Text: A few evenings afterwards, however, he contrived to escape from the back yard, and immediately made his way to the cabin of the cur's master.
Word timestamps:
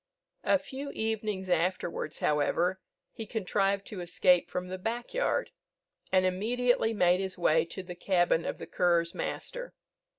A 0.45 0.57
few 0.57 0.89
evenings 0.93 1.47
afterwards, 1.47 2.17
however, 2.21 2.79
he 3.11 3.27
contrived 3.27 3.85
to 3.85 3.99
escape 4.01 4.49
from 4.49 4.67
the 4.67 4.79
back 4.79 5.13
yard, 5.13 5.51
and 6.11 6.25
immediately 6.25 6.91
made 6.91 7.19
his 7.19 7.37
way 7.37 7.65
to 7.65 7.83
the 7.83 7.93
cabin 7.93 8.43
of 8.43 8.57
the 8.57 8.65
cur's 8.65 9.13
master. 9.13 9.75